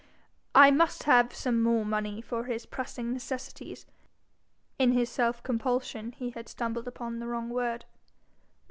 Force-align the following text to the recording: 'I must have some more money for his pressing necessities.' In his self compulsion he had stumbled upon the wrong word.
'I 0.55 0.71
must 0.71 1.03
have 1.03 1.31
some 1.31 1.61
more 1.61 1.85
money 1.85 2.21
for 2.23 2.45
his 2.45 2.65
pressing 2.65 3.13
necessities.' 3.13 3.85
In 4.79 4.93
his 4.93 5.11
self 5.11 5.43
compulsion 5.43 6.13
he 6.13 6.31
had 6.31 6.49
stumbled 6.49 6.87
upon 6.87 7.19
the 7.19 7.27
wrong 7.27 7.51
word. 7.51 7.85